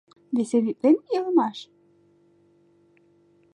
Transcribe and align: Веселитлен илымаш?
Веселитлен 0.35 0.97
илымаш? 1.15 1.57